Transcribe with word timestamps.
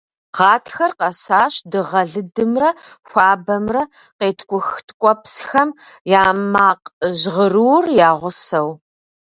Гъатхэр 0.35 0.91
къэсащ 0.99 1.53
дыгъэ 1.71 2.01
лыдымрэ 2.11 2.69
хуабэмрэ, 3.07 3.83
къеткӀух 4.17 4.67
ткӀуэпсхэм 4.87 5.69
я 6.21 6.25
макъ 6.53 6.85
жьгъырур 7.19 7.85
я 8.07 8.11
гъусэу. 8.19 8.69